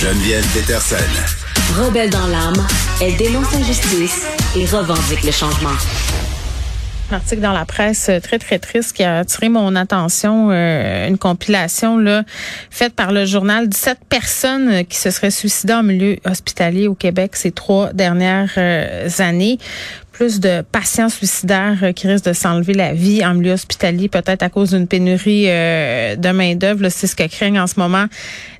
[0.00, 0.96] Geneviève Peterson.
[1.76, 2.64] Rebelle dans l'âme,
[3.00, 4.24] elle dénonce l'injustice
[4.56, 5.74] et revendique le changement.
[7.10, 11.08] Un article dans la presse euh, très très triste qui a attiré mon attention, euh,
[11.08, 12.22] une compilation là
[12.70, 16.94] faite par le journal 17 personnes euh, qui se seraient suicidées en milieu hospitalier au
[16.94, 18.56] Québec ces trois dernières
[19.18, 19.58] années.
[20.18, 24.48] Plus de patients suicidaires qui risquent de s'enlever la vie en milieu hospitalier, peut-être à
[24.48, 26.88] cause d'une pénurie de main d'œuvre.
[26.88, 28.06] C'est ce que craignent en ce moment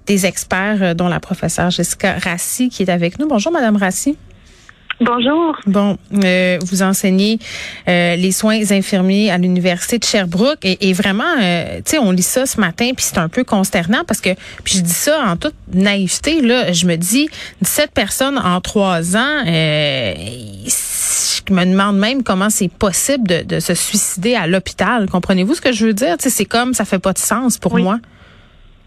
[0.07, 3.27] des experts, dont la professeure Jessica Rassi qui est avec nous.
[3.27, 4.17] Bonjour, Madame Rassi.
[5.01, 5.57] Bonjour.
[5.67, 7.39] Bon, euh, vous enseignez
[7.89, 12.23] euh, les soins infirmiers à l'université de Sherbrooke et, vraiment, euh, tu sais, on lit
[12.23, 14.31] ça ce matin puis c'est un peu consternant parce que,
[14.65, 17.29] puis je dis ça en toute naïveté là, je me dis
[17.63, 19.43] 17 personnes en trois ans.
[21.49, 25.09] Je me demande même comment c'est possible de, de, se suicider à l'hôpital.
[25.09, 26.17] Comprenez-vous ce que je veux dire?
[26.19, 27.99] C'est comme ça fait pas de sens pour moi.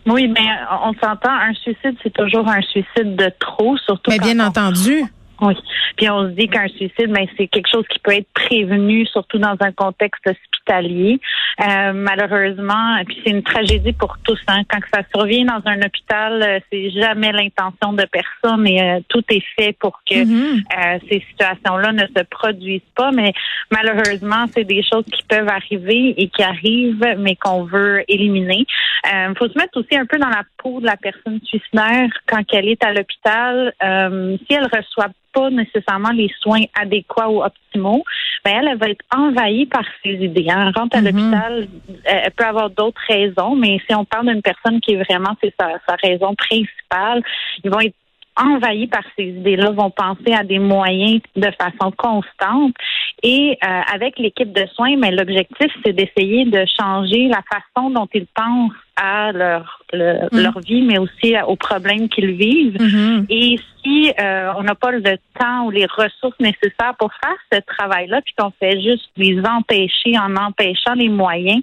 [0.07, 0.47] Oui, mais
[0.83, 4.09] on s'entend, un suicide, c'est toujours un suicide de trop, surtout.
[4.09, 5.03] Mais bien entendu.
[5.41, 5.55] Oui.
[5.97, 9.39] Puis on se dit qu'un suicide, ben, c'est quelque chose qui peut être prévenu, surtout
[9.39, 11.19] dans un contexte hospitalier.
[11.61, 14.39] Euh, malheureusement, puis c'est une tragédie pour tous.
[14.47, 14.61] Hein.
[14.69, 19.23] Quand ça survient dans un hôpital, euh, c'est jamais l'intention de personne et euh, tout
[19.29, 20.99] est fait pour que mm-hmm.
[21.09, 23.11] ces situations-là ne se produisent pas.
[23.11, 23.33] Mais
[23.71, 28.65] malheureusement, c'est des choses qui peuvent arriver et qui arrivent, mais qu'on veut éliminer.
[29.05, 32.43] Il faut se mettre aussi un peu dans la peau de la personne suicidaire quand
[32.53, 33.73] elle est à l'hôpital.
[33.81, 38.03] si elle reçoit pas nécessairement les soins adéquats ou optimaux,
[38.43, 40.47] ben elle, elle va être envahie par ses idées.
[40.49, 40.67] Hein.
[40.67, 41.07] Elle rentre à mhm.
[41.07, 41.67] l'hôpital,
[42.05, 45.53] elle peut avoir d'autres raisons, mais si on parle d'une personne qui est vraiment c'est
[45.59, 47.23] sa, sa raison principale,
[47.63, 47.95] ils vont être
[48.37, 52.73] envahis par ces idées-là, vont penser à des moyens de façon constante.
[53.23, 58.07] Et euh, avec l'équipe de soins, mais l'objectif, c'est d'essayer de changer la façon dont
[58.13, 60.27] ils pensent à leur, mm.
[60.31, 62.77] leur vie, mais aussi aux problèmes qu'ils vivent.
[62.77, 63.25] Mm-hmm.
[63.29, 65.01] Et si euh, on n'a pas le
[65.39, 70.17] temps ou les ressources nécessaires pour faire ce travail-là, puis qu'on fait juste les empêcher
[70.17, 71.61] en empêchant les moyens,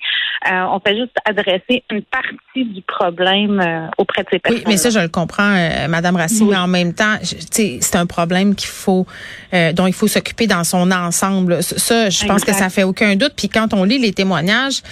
[0.50, 4.62] euh, on fait juste adresser une partie du problème euh, auprès de ces personnes.
[4.66, 5.54] Oui, mais ça, je le comprends,
[5.88, 9.06] Madame Racine, mais en même temps, c'est un problème qu'il faut,
[9.74, 11.62] dont il faut s'occuper dans son ensemble.
[11.62, 13.32] Ça, je pense que ça fait aucun doute.
[13.36, 14.82] Puis quand on lit les témoignages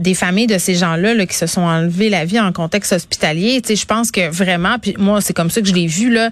[0.00, 3.60] des familles de ces gens-là là, qui se sont enlever la vie en contexte hospitalier.
[3.62, 6.10] Tu sais, je pense que vraiment, puis moi, c'est comme ça que je l'ai vu
[6.10, 6.30] là.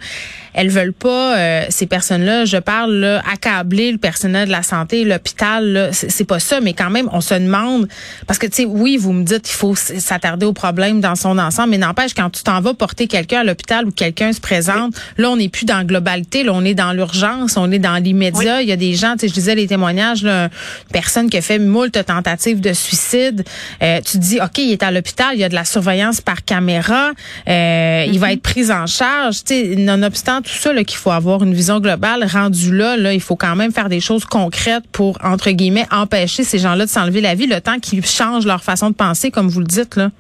[0.55, 2.45] Elles veulent pas euh, ces personnes-là.
[2.45, 5.91] Je parle là, accabler le personnel de la santé, l'hôpital.
[5.93, 7.89] C'est pas ça, mais quand même, on se demande
[8.27, 11.39] parce que tu sais, oui, vous me dites qu'il faut s'attarder au problème dans son
[11.39, 14.95] ensemble, mais n'empêche quand tu t'en vas porter quelqu'un à l'hôpital où quelqu'un se présente,
[15.17, 17.97] là, on n'est plus dans la globalité, là, on est dans l'urgence, on est dans
[18.03, 18.63] l'immédiat.
[18.63, 20.51] Il y a des gens, tu sais, je disais les témoignages, là, une
[20.93, 23.45] personne qui a fait moult tentatives de suicide.
[23.83, 26.21] Euh, tu te dis, ok, il est à l'hôpital, il y a de la surveillance
[26.21, 27.13] par caméra,
[27.49, 28.33] euh, il va mhm.
[28.33, 29.43] être pris en charge.
[29.77, 33.57] nonobstant tout ça, qu'il faut avoir une vision globale, rendu là, là, il faut quand
[33.57, 37.47] même faire des choses concrètes pour, entre guillemets, empêcher ces gens-là de s'enlever la vie
[37.47, 39.97] le temps qu'ils changent leur façon de penser, comme vous le dites.
[39.97, 40.11] Là.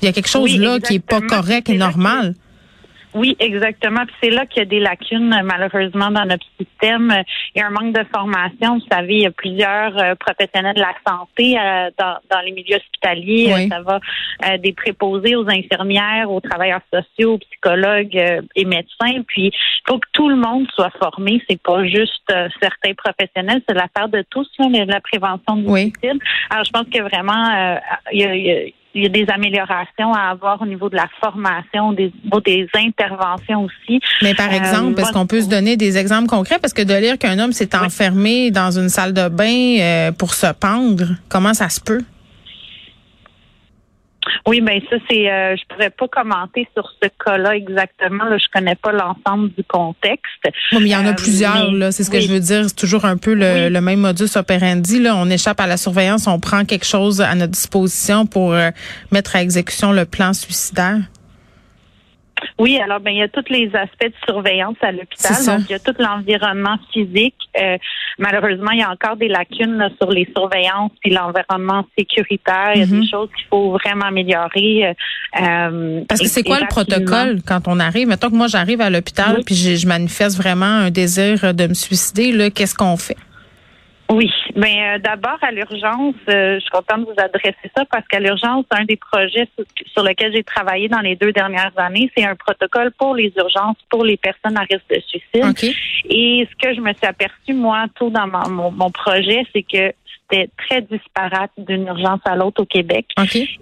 [0.00, 2.34] Il y a quelque chose là qui est pas correct et normal.
[3.14, 4.06] Oui, exactement.
[4.06, 7.14] Puis c'est là qu'il y a des lacunes, malheureusement, dans notre système.
[7.54, 8.78] Il y a un manque de formation.
[8.78, 12.52] Vous savez, il y a plusieurs euh, professionnels de la santé euh, dans, dans, les
[12.52, 13.68] milieux hospitaliers.
[13.68, 14.00] Ça va
[14.46, 19.22] euh, des préposés aux infirmières, aux travailleurs sociaux, aux psychologues et médecins.
[19.26, 21.42] Puis il faut que tout le monde soit formé.
[21.48, 26.18] C'est pas juste certains professionnels, c'est l'affaire de tous, là, la prévention du suicide.
[26.50, 27.78] Alors, je pense que vraiment,
[28.12, 28.64] il y a il y a
[28.94, 32.12] des améliorations à avoir au niveau de la formation, des,
[32.44, 34.00] des interventions aussi.
[34.22, 36.58] Mais par exemple, est-ce qu'on peut se donner des exemples concrets?
[36.58, 40.34] Parce que de lire qu'un homme s'est enfermé dans une salle de bain euh, pour
[40.34, 42.02] se pendre, comment ça se peut?
[44.46, 48.24] Oui, ben ça c'est, euh, je pourrais pas commenter sur ce cas-là exactement.
[48.24, 50.32] Là, je connais pas l'ensemble du contexte.
[50.72, 51.70] mais il y en a euh, plusieurs.
[51.72, 52.64] là, c'est ce que je veux dire.
[52.68, 55.00] C'est toujours un peu le, le, même modus operandi.
[55.00, 58.70] Là, on échappe à la surveillance, on prend quelque chose à notre disposition pour euh,
[59.10, 60.98] mettre à exécution le plan suicidaire.
[62.58, 65.34] Oui, alors ben il y a tous les aspects de surveillance à l'hôpital.
[65.46, 67.34] Donc il y a tout l'environnement physique.
[67.60, 67.76] Euh,
[68.18, 72.72] malheureusement, il y a encore des lacunes sur les surveillances et l'environnement sécuritaire.
[72.74, 73.08] Il y a des mhm.
[73.08, 74.86] choses qu'il faut vraiment améliorer.
[74.86, 74.92] Euh,
[75.40, 78.08] euh, Parce que c'est quoi le protocole quand on arrive?
[78.08, 82.32] Mettons que moi j'arrive à l'hôpital puis je manifeste vraiment un désir de me suicider.
[82.32, 83.16] Là, qu'est-ce qu'on fait?
[84.12, 88.06] Oui, mais euh, d'abord à l'urgence, euh, je suis contente de vous adresser ça parce
[88.06, 89.48] qu'à l'urgence, un des projets
[89.94, 93.78] sur, lequel j'ai travaillé dans les deux dernières années, c'est un protocole pour les urgences
[93.88, 95.74] pour les personnes à risque de suicide.
[96.10, 99.94] Et ce que je me suis aperçu moi tout dans mon, mon projet, c'est que
[100.56, 103.06] très disparate d'une urgence à l'autre au Québec.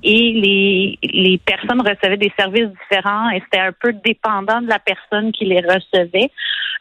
[0.03, 4.79] Et les, les personnes recevaient des services différents et c'était un peu dépendant de la
[4.79, 6.31] personne qui les recevait.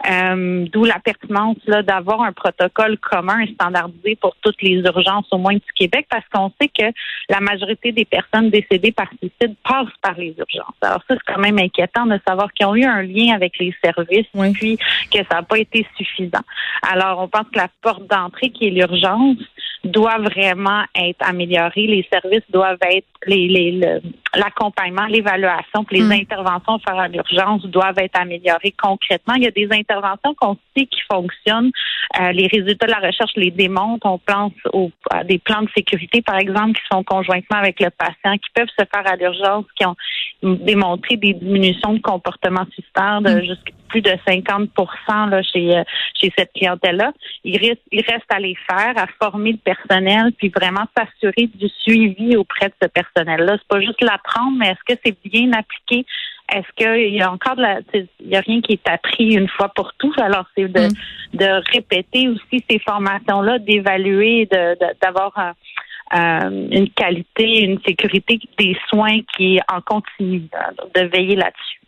[0.10, 5.28] Euh, d'où la pertinence là d'avoir un protocole commun et standardisé pour toutes les urgences
[5.32, 6.86] au moins du Québec parce qu'on sait que
[7.28, 10.76] la majorité des personnes décédées par suicide passent par les urgences.
[10.82, 13.76] Alors ça, c'est quand même inquiétant de savoir qu'ils ont eu un lien avec les
[13.84, 14.78] services puis
[15.12, 16.44] que ça n'a pas été suffisant.
[16.90, 19.38] Alors, on pense que la porte d'entrée qui est l'urgence
[19.84, 21.88] doit vraiment être améliorée.
[21.88, 24.02] Les services doivent être les, les
[24.36, 26.12] l'accompagnement, l'évaluation, puis les hmm.
[26.12, 29.34] interventions faire à l'urgence doivent être améliorées concrètement.
[29.36, 31.72] Il y a des interventions qu'on sait qui fonctionnent.
[32.20, 34.06] Euh, les résultats de la recherche les démontrent.
[34.06, 37.90] On pense aux, à des plans de sécurité, par exemple, qui sont conjointement avec le
[37.90, 39.96] patient, qui peuvent se faire à l'urgence, qui ont
[40.44, 43.46] démontré des diminutions de comportement suicidaire de hmm.
[43.46, 44.70] jusqu'à plus de 50
[45.30, 45.84] là, chez, euh,
[46.20, 47.12] chez cette clientèle-là.
[47.44, 51.68] Il reste, il reste à les faire, à former le personnel, puis vraiment s'assurer du
[51.82, 53.58] suivi auprès de ce personnel-là.
[53.58, 56.06] C'est pas juste l'apprendre, mais est-ce que c'est bien appliqué?
[56.52, 59.50] Est-ce qu'il y a encore de la, il y a rien qui est appris une
[59.50, 60.14] fois pour tout.
[60.18, 61.38] Alors, c'est de, mm.
[61.38, 65.54] de répéter aussi ces formations-là, d'évaluer, de, d'avoir un,
[66.12, 70.42] euh, une qualité, une sécurité des soins qui est en continu,
[70.96, 71.79] de veiller là-dessus.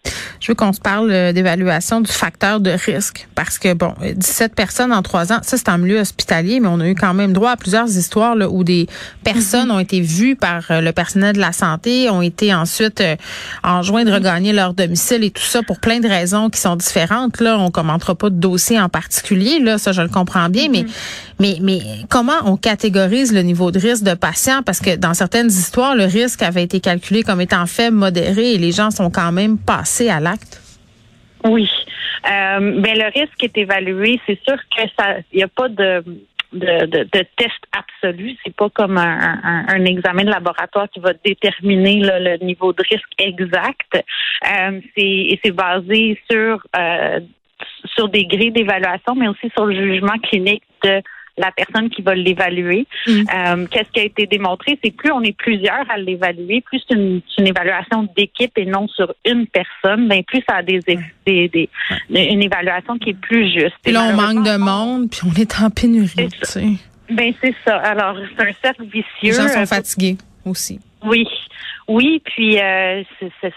[0.41, 4.55] Je veux qu'on se parle euh, d'évaluation du facteur de risque parce que, bon, 17
[4.55, 7.31] personnes en trois ans, ça c'est en milieu hospitalier, mais on a eu quand même
[7.31, 8.87] droit à plusieurs histoires là, où des
[9.23, 9.75] personnes mhm.
[9.75, 13.15] ont été vues par euh, le personnel de la santé, ont été ensuite euh,
[13.63, 17.39] enjoints de regagner leur domicile et tout ça pour plein de raisons qui sont différentes.
[17.39, 20.81] Là, on commentera pas de dossier en particulier, là, ça je le comprends bien, mais,
[20.81, 20.89] mhm.
[21.39, 24.63] mais, mais comment on catégorise le niveau de risque de patient?
[24.63, 28.57] Parce que dans certaines histoires, le risque avait été calculé comme étant faible, modéré et
[28.57, 30.61] les gens sont quand même passés à l'acte?
[31.43, 31.69] Oui.
[32.29, 34.19] Euh, mais le risque est évalué.
[34.25, 36.03] C'est sûr que ça, il n'y a pas de,
[36.53, 38.35] de, test absolu.
[38.43, 43.95] C'est pas comme un, examen de laboratoire qui va déterminer le niveau de risque exact.
[43.95, 47.19] Euh, c'est basé sur euh,
[47.95, 51.01] sur des grilles d'évaluation, mais aussi sur le jugement clinique de
[51.37, 52.85] la personne qui va l'évaluer.
[53.07, 53.11] Mm.
[53.11, 54.77] Euh, qu'est-ce qui a été démontré?
[54.83, 59.13] C'est plus on est plusieurs à l'évaluer, plus c'est une, évaluation d'équipe et non sur
[59.25, 60.79] une personne, ben plus ça a des,
[61.25, 61.69] des,
[62.09, 63.75] une évaluation qui est plus juste.
[63.85, 66.29] Et là, on manque de monde, puis on est en pénurie.
[67.09, 67.75] Ben c'est ça.
[67.77, 69.03] Alors, c'est un cercle vicieux.
[69.23, 70.79] Les gens sont fatigués aussi.
[71.03, 71.27] Oui,
[71.87, 73.03] oui, puis euh,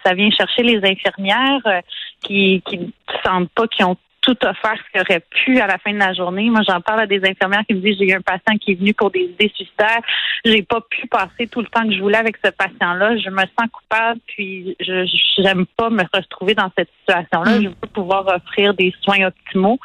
[0.03, 1.81] ça vient chercher les infirmières euh,
[2.23, 2.93] qui qui
[3.25, 6.15] sentent pas qu'ils ont tout offert ce qu'il aurait pu à la fin de la
[6.15, 6.49] journée.
[6.49, 8.75] Moi, j'en parle à des infirmières qui me disent j'ai eu un patient qui est
[8.75, 10.01] venu pour des idées suicidaires.
[10.45, 13.19] J'ai pas pu passer tout le temps que je voulais avec ce patient-là.
[13.19, 15.05] Je me sens coupable, puis je
[15.37, 17.59] j'aime pas me retrouver dans cette situation-là.
[17.59, 17.63] Mm.
[17.63, 19.79] Je veux pouvoir offrir des soins optimaux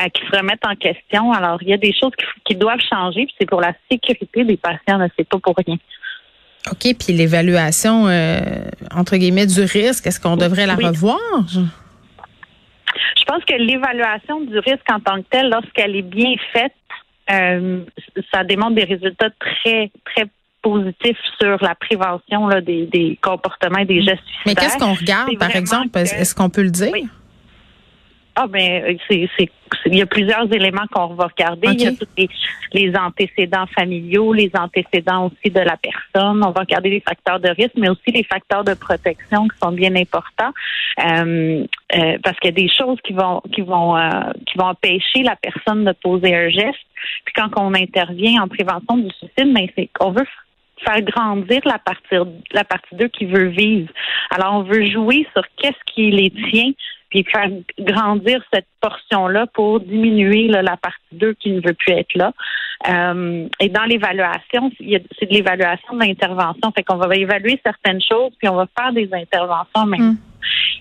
[0.00, 1.32] euh, qui se remettent en question.
[1.32, 2.12] Alors, il y a des choses
[2.44, 5.76] qui, doivent changer, puis c'est pour la sécurité des patients, c'est pas pour rien.
[6.70, 8.40] OK, puis l'évaluation, euh,
[8.94, 11.18] entre guillemets, du risque, est-ce qu'on devrait la revoir?
[13.16, 16.74] Je pense que l'évaluation du risque en tant que tel, lorsqu'elle est bien faite,
[17.30, 17.80] euh,
[18.32, 20.26] ça démontre des résultats très, très
[20.62, 24.44] positifs sur la prévention des, comportements et des gestes suicidaires.
[24.46, 25.96] Mais qu'est-ce qu'on regarde, par exemple?
[25.98, 26.92] Est-ce qu'on peut le dire?
[28.36, 29.28] Ah ben c'est
[29.86, 31.68] il y a plusieurs éléments qu'on va regarder.
[31.72, 32.06] Il y a tous
[32.72, 36.42] les, antécédents familiaux, les antécédents aussi de la personne.
[36.44, 39.72] On va regarder les facteurs de risque, mais aussi les facteurs de protection qui sont
[39.72, 40.52] bien importants.
[41.04, 41.64] Euh,
[41.94, 44.10] euh, parce qu'il y a des choses qui vont qui vont euh,
[44.46, 46.78] qui vont empêcher la personne de poser un geste.
[47.24, 50.26] Puis quand on intervient en prévention du suicide, mais ben, c'est qu'on veut
[50.84, 52.16] faire grandir la partie
[52.52, 53.92] la partie d'eux qui veut vivre.
[54.30, 56.72] Alors on veut jouer sur qu'est-ce qui les tient
[57.14, 62.14] puis faire grandir cette portion-là pour diminuer la partie 2 qui ne veut plus être
[62.16, 62.32] là.
[62.88, 66.72] Euh, et dans l'évaluation, c'est de l'évaluation de l'intervention.
[66.74, 70.16] Fait qu'on va évaluer certaines choses, puis on va faire des interventions même.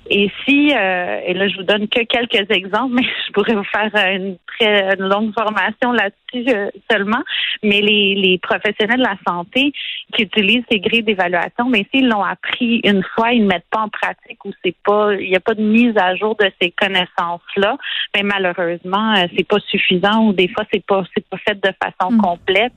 [0.10, 3.64] Et si, euh, et là je vous donne que quelques exemples, mais je pourrais vous
[3.64, 7.22] faire une très longue formation là-dessus euh, seulement,
[7.64, 9.72] mais les, les professionnels de la santé
[10.14, 13.82] qui utilisent ces grilles d'évaluation, mais s'ils l'ont appris une fois, ils ne mettent pas
[13.82, 16.72] en pratique ou c'est pas, il n'y a pas de mise à jour de ces
[16.72, 17.78] connaissances-là,
[18.16, 21.74] mais malheureusement, euh, c'est pas suffisant ou des fois c'est pas c'est pas fait de
[21.82, 22.22] façon hmm.
[22.22, 22.74] complète,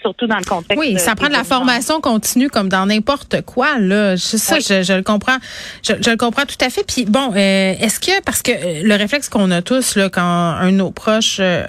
[0.00, 0.78] surtout dans le contexte.
[0.78, 4.16] Oui, ça prend de la formation continue comme dans n'importe quoi là.
[4.16, 5.36] Ça, je, je, le comprends.
[5.82, 6.84] Je, je le comprends tout à fait.
[6.86, 10.22] Puis bon, euh, est-ce que parce que euh, le réflexe qu'on a tous là, quand
[10.22, 11.64] un de nos proches euh,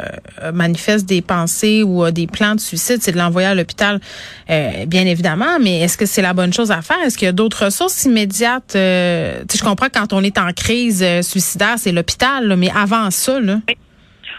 [0.54, 4.00] manifeste des pensées ou a des plans de suicide, c'est de l'envoyer à l'hôpital,
[4.48, 5.60] bien évidemment.
[5.62, 6.98] Mais est-ce que c'est la bonne chose à faire?
[7.06, 11.76] Est-ce qu'il y a d'autres ressources immédiates Je comprends quand on est en crise suicidaire,
[11.78, 13.60] c'est l'hôpital, mais avant ça, là.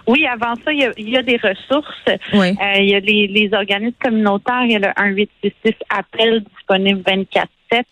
[0.07, 2.05] Oui, avant ça, il y a, des ressources.
[2.33, 2.51] Oui.
[2.51, 4.63] Euh, il y a les, les organismes communautaires.
[4.65, 7.83] Il y a le 1866 appel disponible 24-7.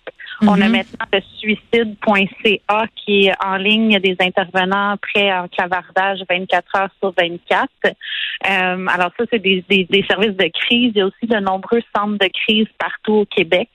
[0.43, 0.73] On a mhm.
[0.73, 3.91] maintenant le suicide.ca qui est en ligne.
[3.91, 7.69] Il y a des intervenants prêts en clavardage 24 heures sur 24.
[7.87, 10.93] Euh, alors ça, c'est des, des, des, services de crise.
[10.95, 13.69] Il y a aussi de nombreux centres de crise partout au Québec.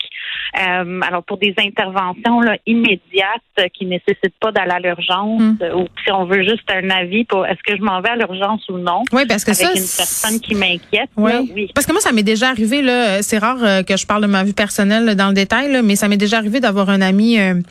[0.60, 5.76] Euh, alors pour des interventions là, immédiates qui nécessitent pas d'aller à l'urgence hmm.
[5.76, 8.68] ou si on veut juste un avis pour est-ce que je m'en vais à l'urgence
[8.70, 9.04] ou non.
[9.12, 11.10] Oui, parce que avec ça, une personne qui m'inquiète.
[11.18, 11.72] Oui.
[11.76, 13.22] Parce que moi, ça m'est déjà arrivé là.
[13.22, 15.96] C'est rare euh, que je parle de ma vie personnelle dans le détail, là, mais
[15.96, 17.40] ça m'est déjà arrivé d'avoir un ami.
[17.40, 17.62] Euh,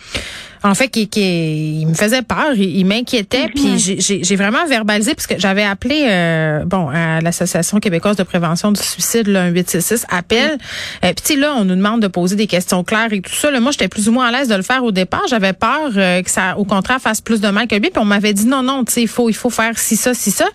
[0.63, 3.97] en fait, qui, qui, il me faisait peur, il, m'inquiétait, mm-hmm.
[3.97, 8.73] puis j'ai vraiment verbalisé parce que j'avais appelé, euh, bon, à l'association québécoise de prévention
[8.73, 10.55] du suicide, là, un 866 appel.
[10.55, 11.07] Mm.
[11.07, 13.33] Euh, puis tu sais là, on nous demande de poser des questions claires et tout
[13.33, 13.51] ça.
[13.51, 15.23] Là, moi, j'étais plus ou moins à l'aise de le faire au départ.
[15.29, 17.91] J'avais peur euh, que ça, au contraire, fasse plus de mal que lui.
[17.91, 20.15] Puis on m'avait dit non, non, tu sais, il faut, il faut faire ci ça,
[20.15, 20.47] ci ça.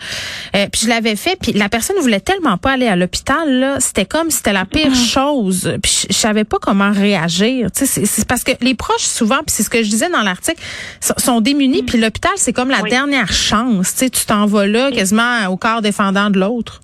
[0.51, 1.37] puis je l'avais fait.
[1.41, 3.49] Puis la personne voulait tellement pas aller à l'hôpital.
[3.59, 4.95] Là, c'était comme si c'était la pire mm.
[4.95, 5.73] chose.
[5.81, 7.71] Puis je savais pas comment réagir.
[7.71, 10.21] Tu sais, c'est parce que les proches souvent, puis c'est ce que je disais dans
[10.21, 10.61] l'article,
[10.99, 11.83] sont démunis.
[11.83, 13.95] Puis l'hôpital, c'est comme la dernière chance.
[13.95, 16.81] Tu tu t'en vas là quasiment au corps défendant de l'autre.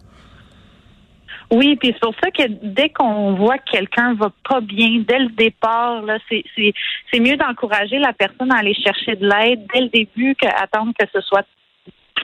[1.51, 5.19] Oui, puis c'est pour ça que dès qu'on voit que quelqu'un va pas bien dès
[5.19, 9.81] le départ, là, c'est, c'est, mieux d'encourager la personne à aller chercher de l'aide dès
[9.81, 11.45] le début qu'attendre que ce soit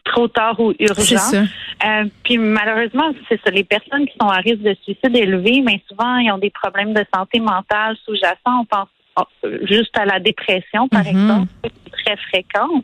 [0.04, 1.46] trop tard ou urgent.
[1.84, 3.50] Euh, puis malheureusement, c'est ça.
[3.50, 6.94] Les personnes qui sont à risque de suicide élevé, mais souvent, ils ont des problèmes
[6.94, 8.62] de santé mentale sous-jacents.
[8.62, 8.90] On pense
[9.64, 11.08] juste à la dépression, par mhm.
[11.08, 11.48] exemple,
[11.92, 12.84] très fréquente.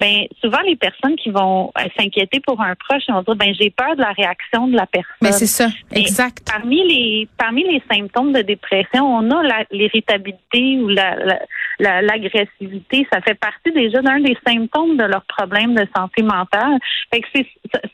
[0.00, 3.54] Ben souvent les personnes qui vont euh, s'inquiéter pour un proche, ils vont dire ben
[3.58, 5.16] j'ai peur de la réaction de la personne.
[5.20, 6.48] Mais c'est ça, exact.
[6.50, 11.36] parmi les parmi les symptômes de dépression, on a l'irritabilité ou la,
[11.78, 13.06] l'agressivité.
[13.12, 16.78] ça fait partie déjà d'un des symptômes de leurs problèmes de santé mentale.
[17.12, 17.28] Fait que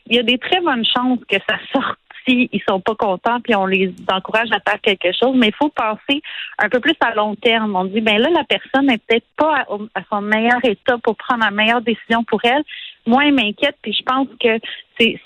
[0.07, 3.55] il y a des très bonnes chances que ça sorte ils sont pas contents, puis
[3.55, 6.21] on les encourage à faire quelque chose, mais il faut penser
[6.57, 7.75] un peu plus à long terme.
[7.75, 11.43] On dit, ben là, la personne n'est peut-être pas à, son meilleur état pour prendre
[11.43, 12.63] la meilleure décision pour elle.
[13.05, 14.59] Moi, elle m'inquiète, puis je pense que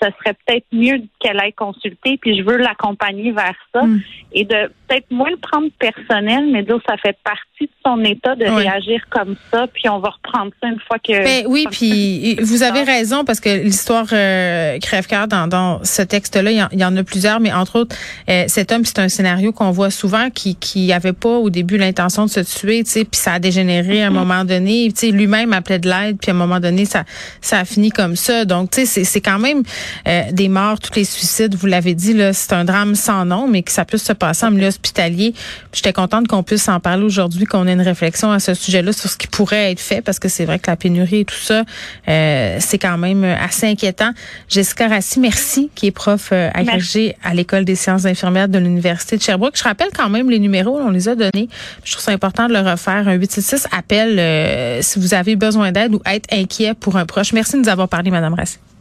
[0.00, 4.00] ça serait peut-être mieux qu'elle aille consulter, puis je veux l'accompagner vers ça, hmm.
[4.32, 8.34] et de peut-être moins le prendre personnel, mais dire ça fait partie de son état
[8.36, 11.24] de réagir comme ça, puis on va reprendre ça une fois que.
[11.24, 16.50] Ben, oui, puis vous avez raison parce que l'histoire euh, crève-cœur dans, dans ce texte-là,
[16.50, 17.96] il y, en, a plusieurs, mais entre autres,
[18.28, 21.78] euh, cet homme, c'est un scénario qu'on voit souvent qui qui avait pas au début
[21.78, 24.14] l'intention de se tuer, tu sais, puis ça a dégénéré à un mm-hmm.
[24.14, 27.04] moment donné, tu sais, lui-même appelait de l'aide, puis à un moment donné, ça
[27.40, 28.44] ça a fini comme ça.
[28.44, 29.63] Donc, tu sais, c'est quand même
[30.06, 33.48] euh, des morts, tous les suicides, vous l'avez dit là, c'est un drame sans nom,
[33.48, 35.34] mais que ça puisse se passer en milieu hospitalier.
[35.72, 39.10] J'étais contente qu'on puisse en parler aujourd'hui, qu'on ait une réflexion à ce sujet-là sur
[39.10, 41.64] ce qui pourrait être fait, parce que c'est vrai que la pénurie et tout ça,
[42.08, 44.10] euh, c'est quand même assez inquiétant.
[44.48, 49.16] Jessica Rassi, merci, qui est prof euh, agrégée à l'école des sciences infirmières de l'université
[49.16, 49.56] de Sherbrooke.
[49.56, 51.48] Je rappelle quand même les numéros, on les a donnés.
[51.84, 53.08] Je trouve ça important de le refaire.
[53.08, 57.32] Un 866 appel si vous avez besoin d'aide ou être inquiet pour un proche.
[57.32, 58.58] Merci de nous avoir parlé, Madame Rassi.